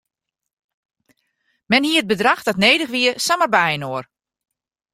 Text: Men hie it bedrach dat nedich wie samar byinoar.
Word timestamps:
Men 1.69 1.83
hie 1.85 1.99
it 2.01 2.09
bedrach 2.11 2.43
dat 2.45 2.61
nedich 2.63 2.91
wie 2.93 3.05
samar 3.25 3.51
byinoar. 3.55 4.05